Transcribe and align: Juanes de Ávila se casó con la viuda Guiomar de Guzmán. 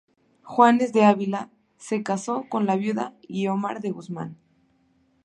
Juanes 0.41 0.93
de 0.93 1.05
Ávila 1.05 1.51
se 1.77 2.01
casó 2.01 2.45
con 2.49 2.65
la 2.65 2.75
viuda 2.75 3.13
Guiomar 3.29 3.81
de 3.81 3.91
Guzmán. 3.91 4.35